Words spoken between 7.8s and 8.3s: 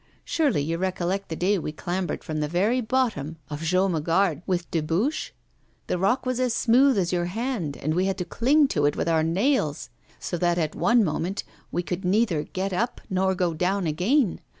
we had to